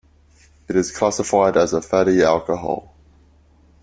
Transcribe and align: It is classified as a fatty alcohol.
It 0.67 0.75
is 0.75 0.89
classified 0.91 1.55
as 1.57 1.73
a 1.73 1.81
fatty 1.83 2.23
alcohol. 2.23 2.91